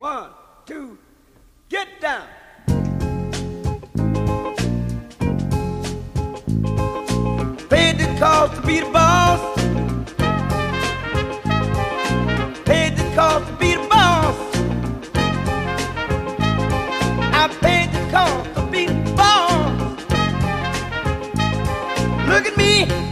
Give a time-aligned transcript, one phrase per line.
[0.00, 0.30] One,
[0.64, 0.96] two,
[1.68, 2.26] get down.
[7.68, 9.58] Paid the cost to be the boss.
[12.64, 14.36] Paid the cost to be the boss.
[17.34, 20.00] I paid the cost to be the boss.
[22.26, 23.09] Look at me.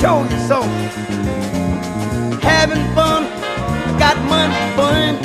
[0.00, 0.62] Told you so.
[2.40, 3.24] Having fun,
[3.98, 5.16] got money fun.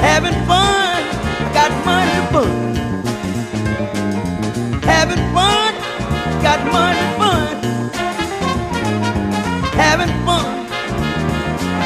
[0.00, 1.02] Having fun,
[1.54, 2.50] got money fun.
[4.82, 5.74] Having fun,
[6.42, 7.56] got money burn.
[9.82, 10.66] Having fun,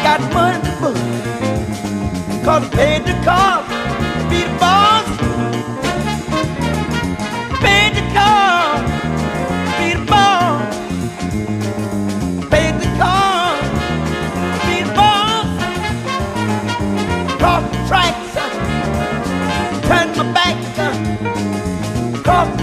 [0.02, 2.42] got money burn.
[2.42, 3.68] Cause paid the cost
[4.30, 4.89] be the boss.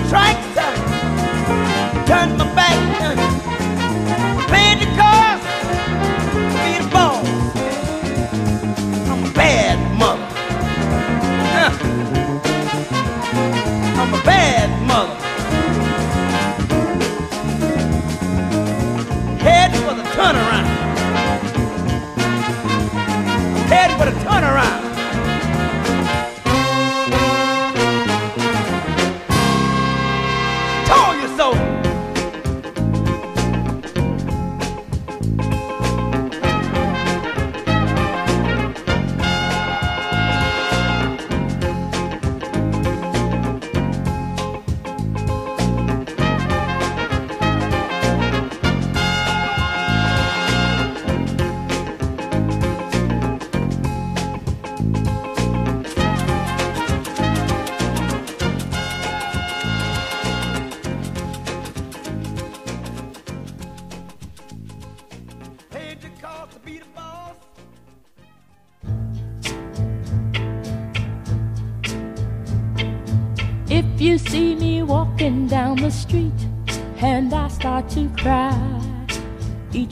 [0.07, 2.77] Uh, cross the tracks, uh, turn my back.
[4.47, 5.43] Paid the cost
[6.63, 7.27] be the boss.
[9.09, 10.27] I'm a bad mother.
[13.99, 15.15] I'm a bad mother.
[19.43, 20.67] Heading for the turnaround.
[23.67, 24.76] Heading for the turnaround.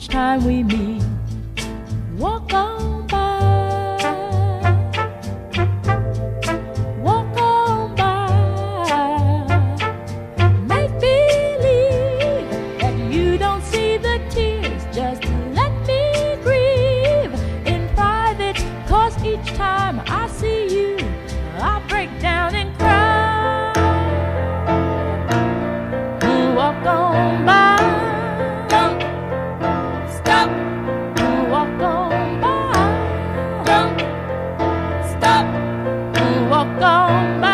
[0.08, 0.85] Time we meet,
[36.78, 37.45] gone by.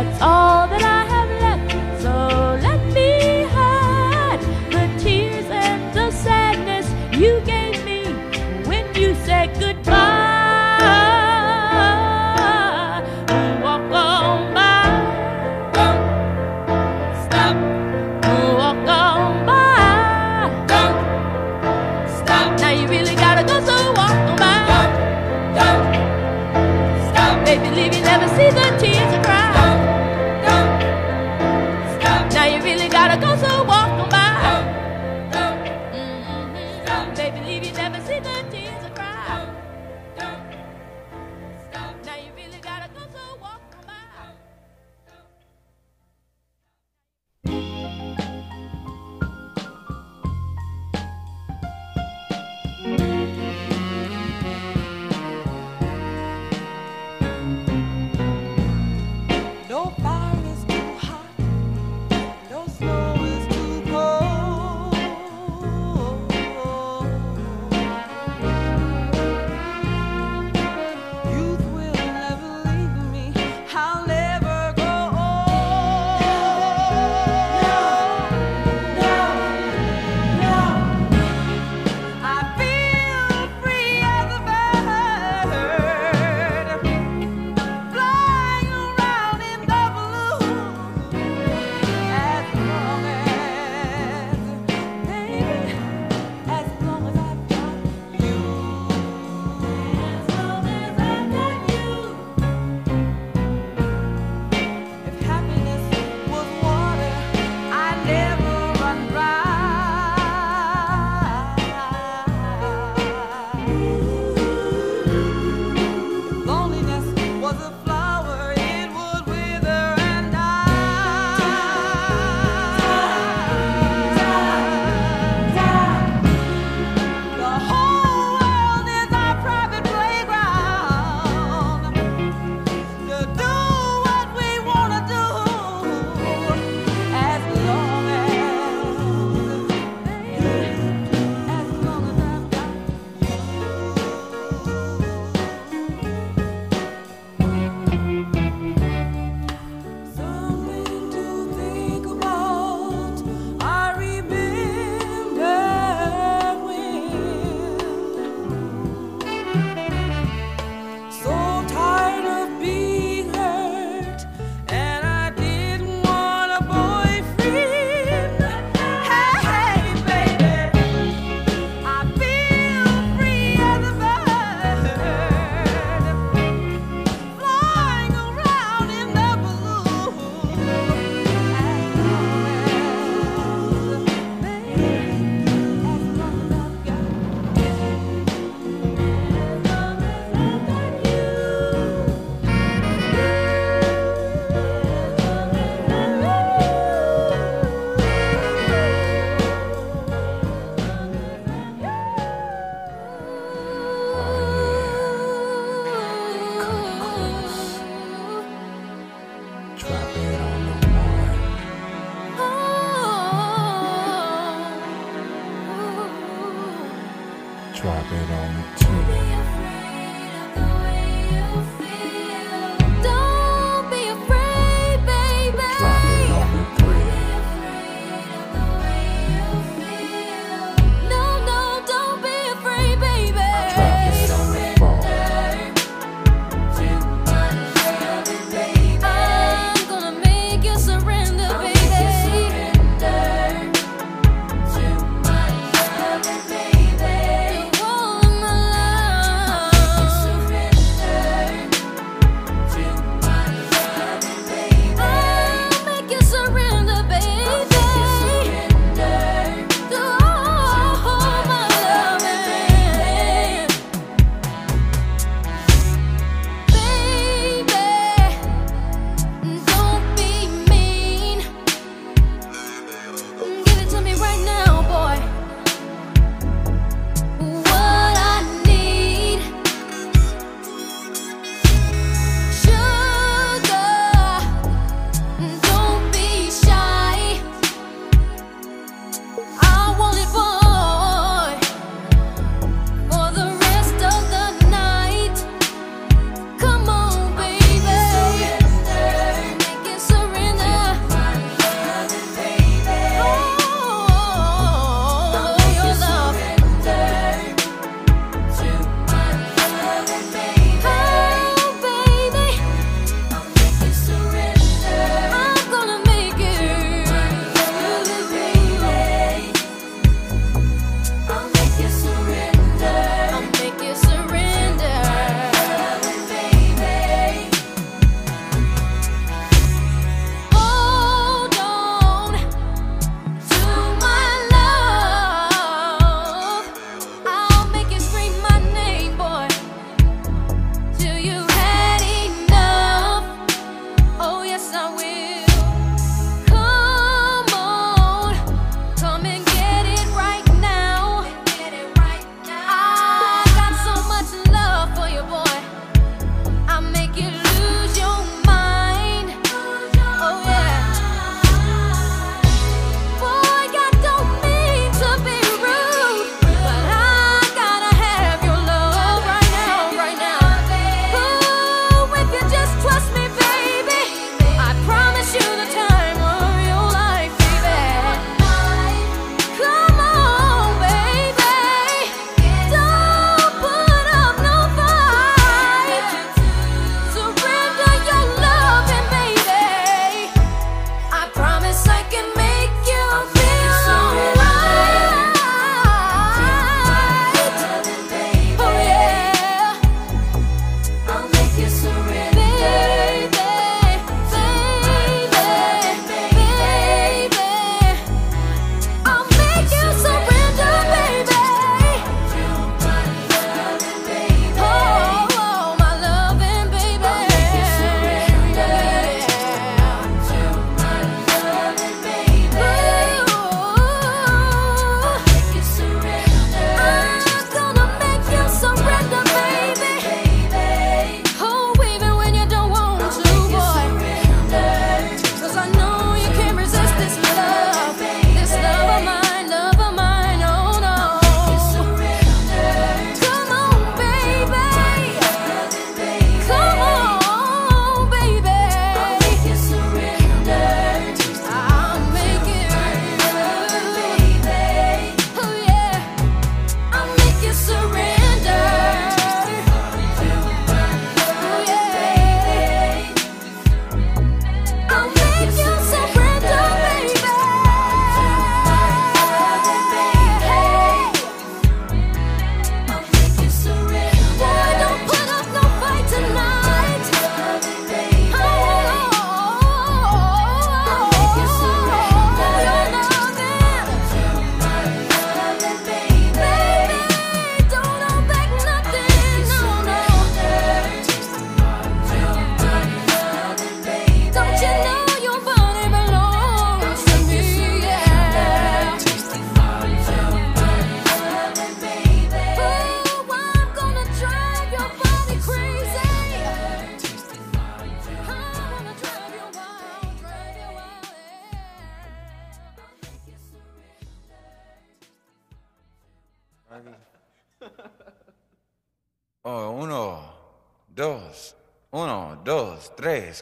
[0.00, 0.29] That's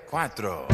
[0.01, 0.67] quatro.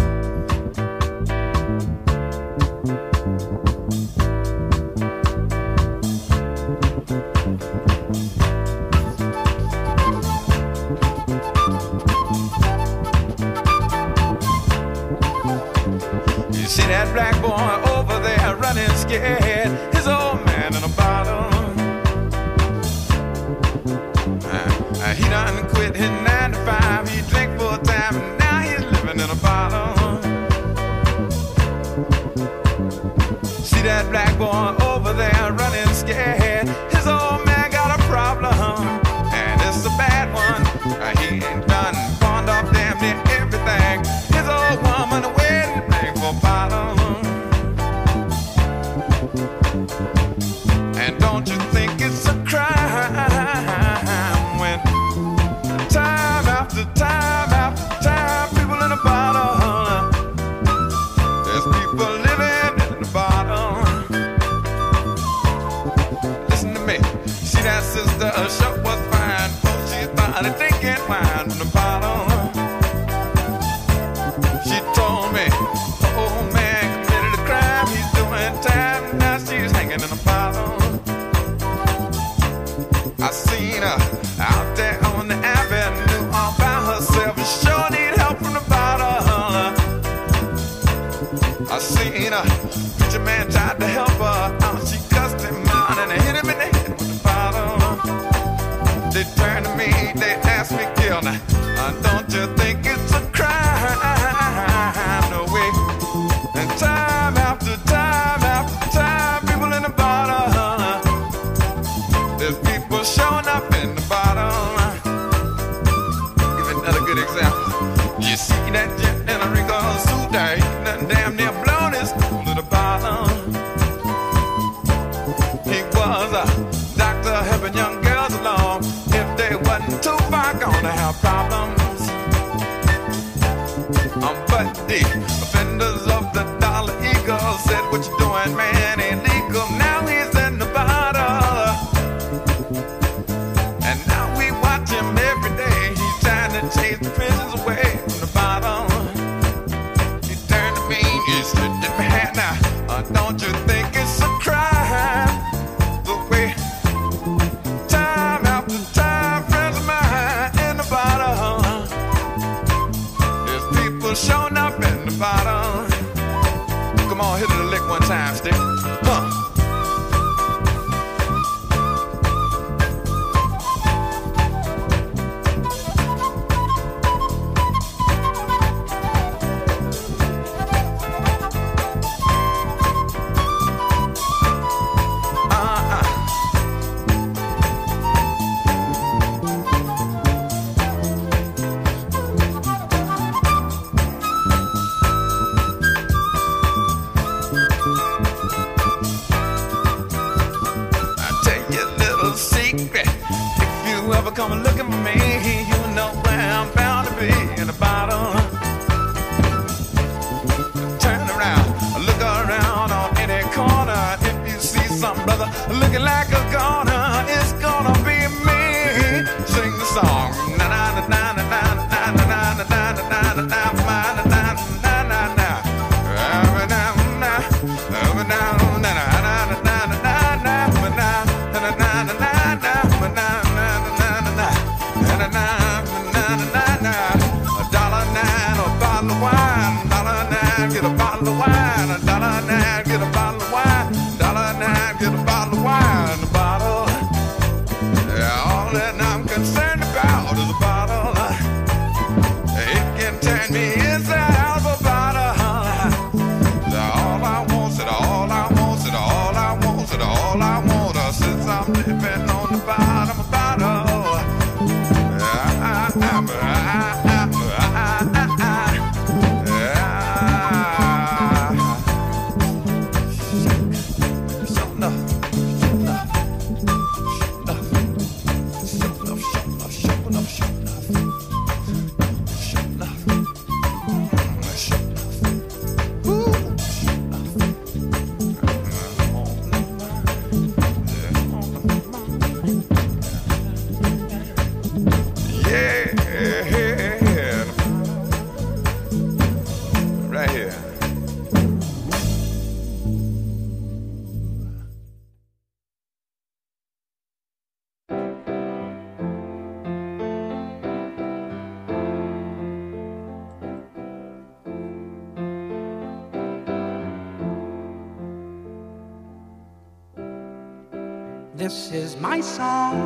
[321.54, 322.82] This is my song,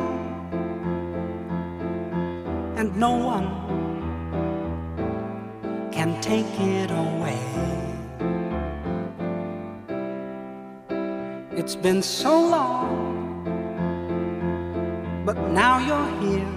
[2.77, 3.49] and no one
[5.91, 7.41] can take it away.
[11.57, 13.41] It's been so long,
[15.25, 16.53] but now you're here,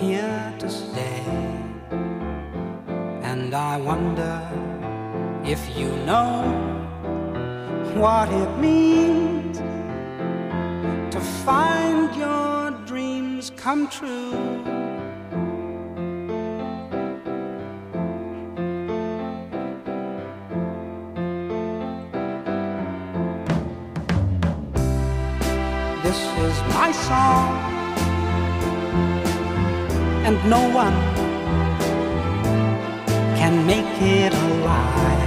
[0.00, 1.26] here to stay.
[3.22, 4.40] And I wonder
[5.44, 6.40] if you know
[7.94, 9.41] what it means
[11.12, 14.30] to find your dreams come true.
[26.02, 27.58] This is my song,
[30.24, 30.94] and no one
[33.36, 35.18] can make it alive.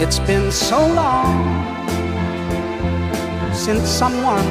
[0.00, 1.73] It's been so long
[3.54, 4.44] since someone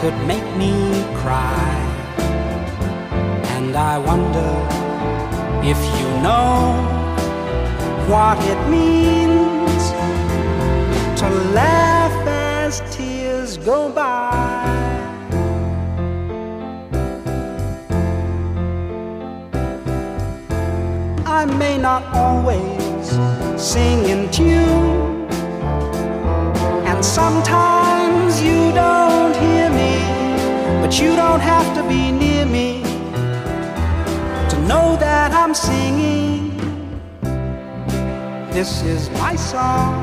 [0.00, 0.72] could make me
[1.16, 1.82] cry.
[3.56, 4.50] And I wonder
[5.64, 6.84] if you know
[8.06, 9.82] what it means
[11.20, 14.66] to laugh as tears go by.
[21.24, 23.08] I may not always
[23.60, 25.05] sing in tune,
[27.16, 29.94] sometimes you don't hear me,
[30.82, 32.82] but you don't have to be near me
[34.50, 36.54] to know that I'm singing.
[38.50, 39.94] This is my song,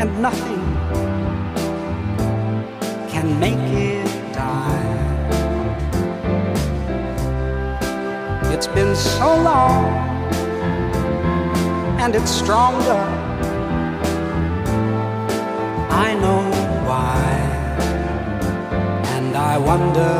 [0.00, 0.64] and nothing
[3.12, 4.86] can make it die.
[8.54, 9.84] It's been so long,
[12.00, 13.15] and it's stronger.
[15.98, 16.42] I know
[16.88, 17.24] why,
[19.16, 20.12] and I wonder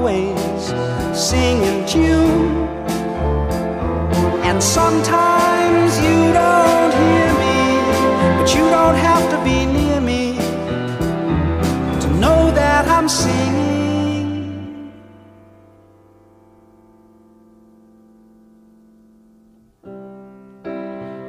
[0.00, 0.64] always
[1.12, 2.56] sing in tune,
[4.48, 7.58] and sometimes you don't hear me,
[8.38, 10.36] but you don't have to be near me
[12.00, 13.68] to know that I'm singing.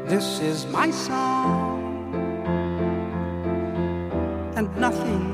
[0.07, 2.13] This is my song,
[4.55, 5.30] and nothing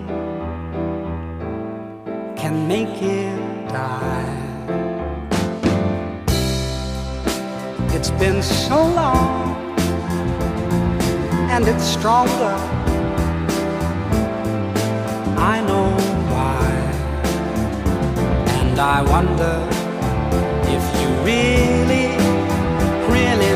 [2.48, 4.38] can make it die.
[7.96, 9.76] It's been so long,
[11.54, 12.56] and it's stronger.
[15.54, 15.90] I know
[16.34, 16.68] why,
[18.62, 19.56] and I wonder
[20.76, 22.08] if you really,
[23.16, 23.52] really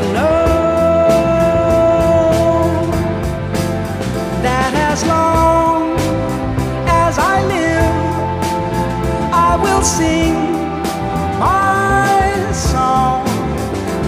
[9.82, 10.34] sing
[11.40, 13.24] my song.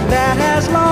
[0.09, 0.84] That as long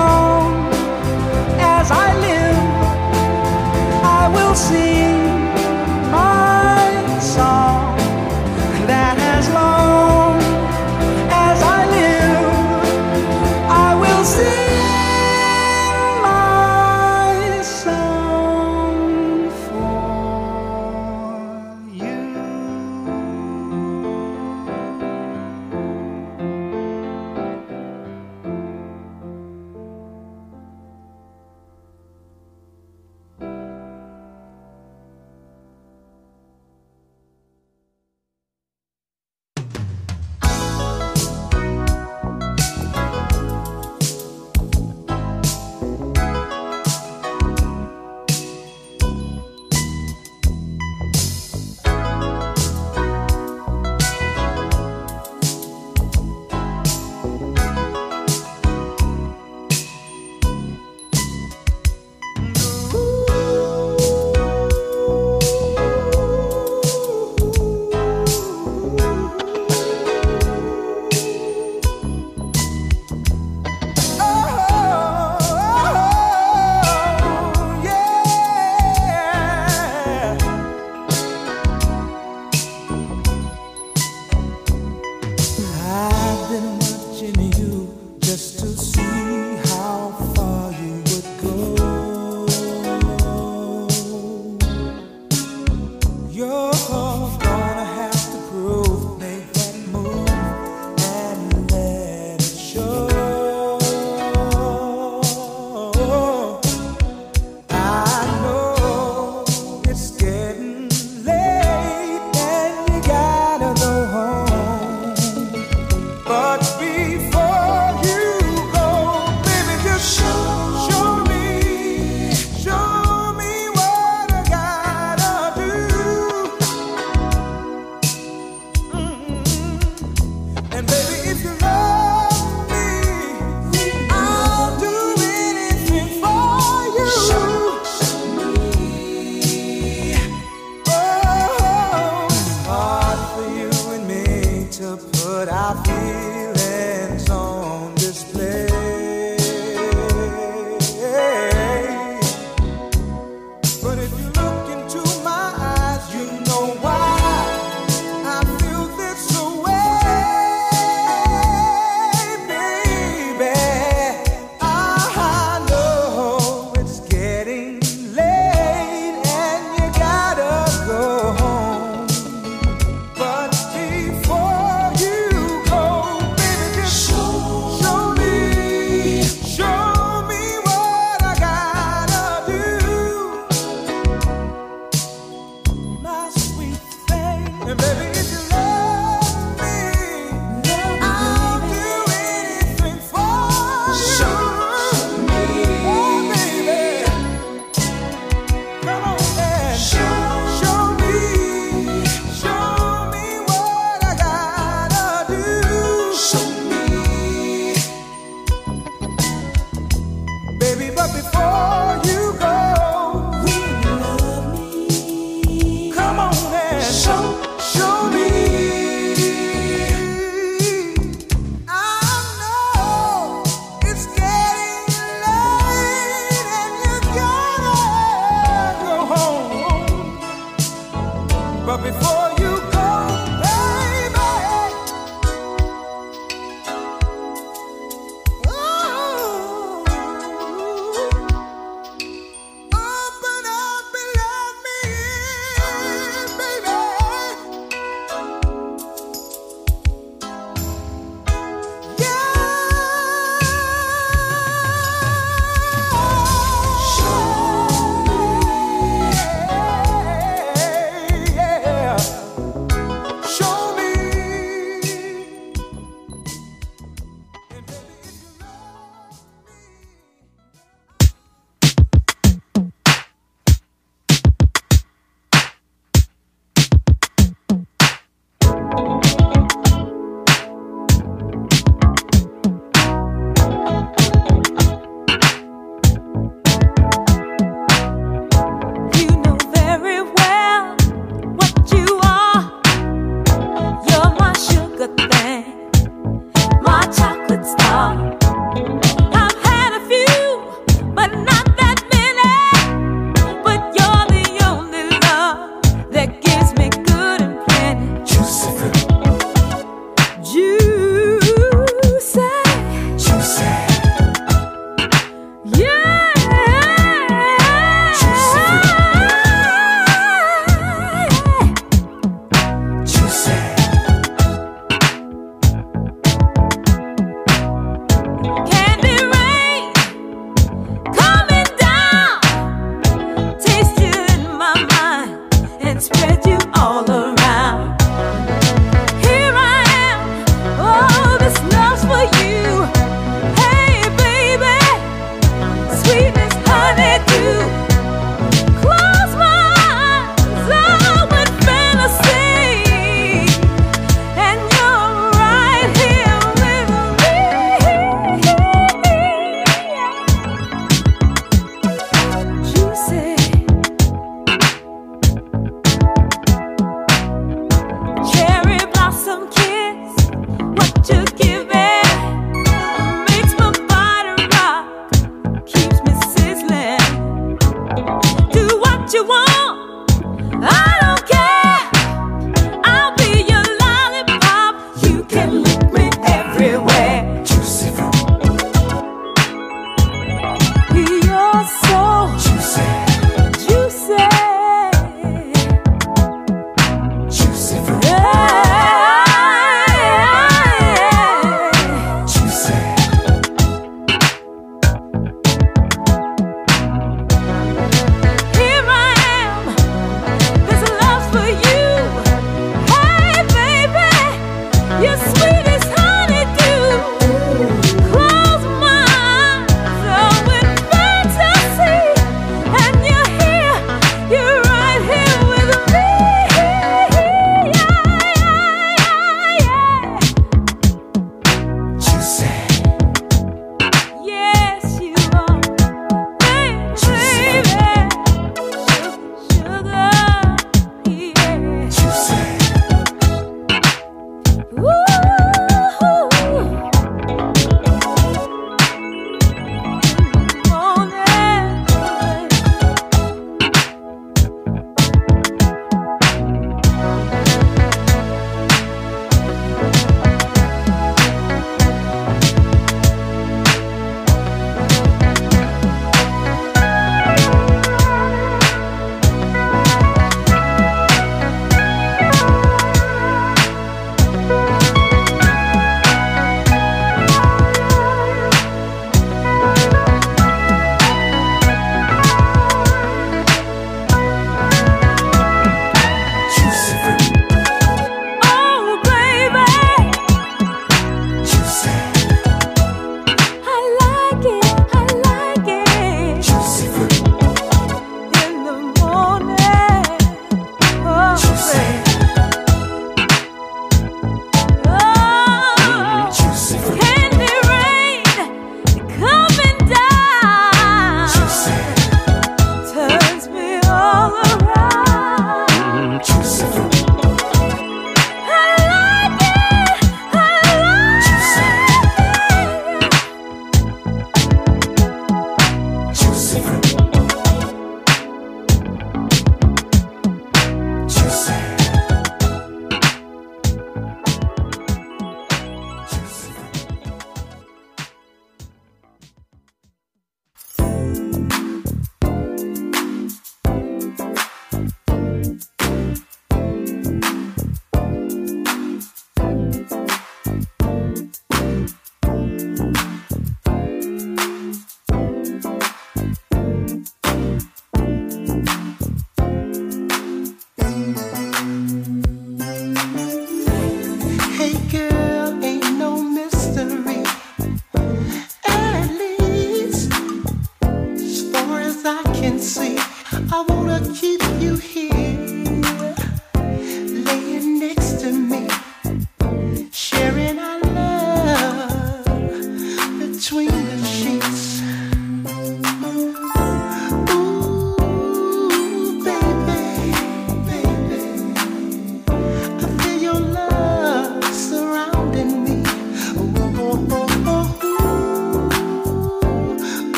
[583.24, 584.23] between the sheets.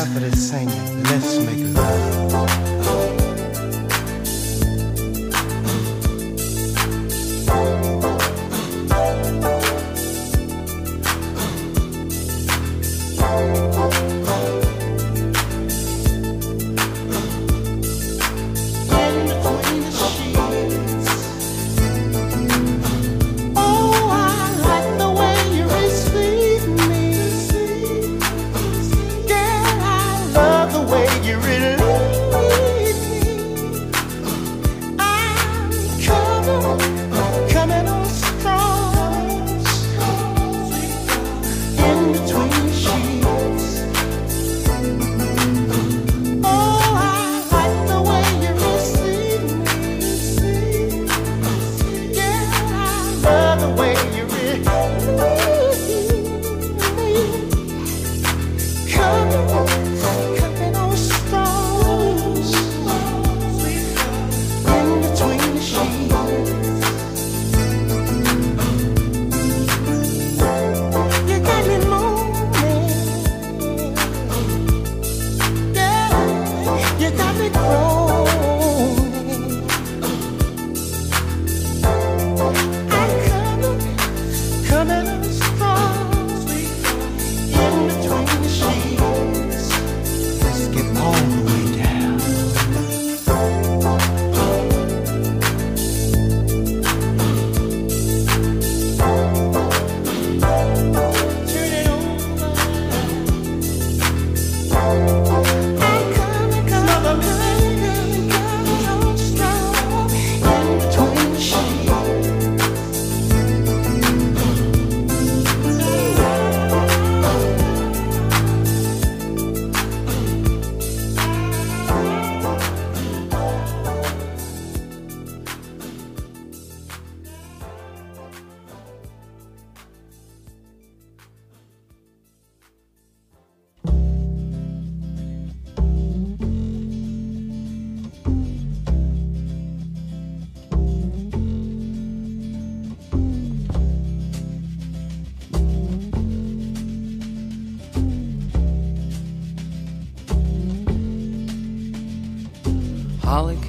[0.00, 1.02] Singing.
[1.02, 2.69] Let's make love.